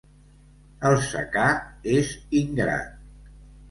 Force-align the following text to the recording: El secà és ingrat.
El 0.89 0.97
secà 1.11 1.45
és 2.01 2.13
ingrat. 2.45 3.03